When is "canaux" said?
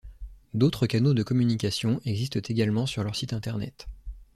0.87-1.13